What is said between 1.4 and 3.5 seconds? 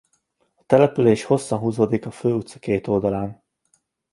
húzódik a Fő utca két oldalán.